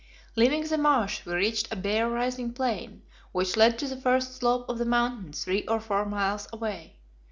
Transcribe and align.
Leaving 0.35 0.63
the 0.63 0.79
marsh, 0.79 1.23
we 1.27 1.33
reached 1.35 1.71
a 1.71 1.75
bare, 1.75 2.09
rising 2.09 2.51
plain, 2.51 3.03
which 3.33 3.55
led 3.55 3.77
to 3.77 3.87
the 3.87 3.95
first 4.01 4.35
slope 4.35 4.67
of 4.67 4.79
the 4.79 4.83
Mountain 4.85 5.31
three 5.31 5.61
or 5.67 5.79
four 5.79 6.07
miles 6.07 6.47
away. 6.51 6.95